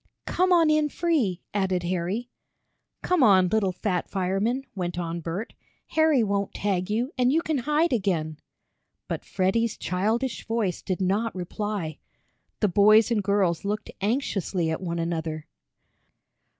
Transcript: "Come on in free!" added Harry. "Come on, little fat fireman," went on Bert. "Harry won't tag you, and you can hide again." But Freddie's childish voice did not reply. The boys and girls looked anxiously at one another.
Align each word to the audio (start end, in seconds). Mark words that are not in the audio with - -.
"Come 0.25 0.51
on 0.51 0.71
in 0.71 0.89
free!" 0.89 1.43
added 1.53 1.83
Harry. 1.83 2.27
"Come 3.03 3.21
on, 3.21 3.49
little 3.49 3.71
fat 3.71 4.09
fireman," 4.09 4.63
went 4.73 4.97
on 4.97 5.19
Bert. 5.19 5.53
"Harry 5.89 6.23
won't 6.23 6.55
tag 6.55 6.89
you, 6.89 7.11
and 7.19 7.31
you 7.31 7.43
can 7.43 7.59
hide 7.59 7.93
again." 7.93 8.39
But 9.07 9.23
Freddie's 9.23 9.77
childish 9.77 10.43
voice 10.47 10.81
did 10.81 11.01
not 11.01 11.35
reply. 11.35 11.99
The 12.61 12.67
boys 12.67 13.11
and 13.11 13.21
girls 13.21 13.63
looked 13.63 13.91
anxiously 14.01 14.71
at 14.71 14.81
one 14.81 14.97
another. 14.97 15.45